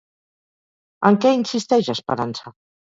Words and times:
En 1.11 1.21
què 1.27 1.35
insisteix 1.37 1.95
Esperança? 1.99 2.59